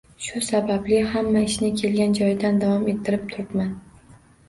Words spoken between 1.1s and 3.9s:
hamma ishni kelgan joyidan davom ettirib turibman.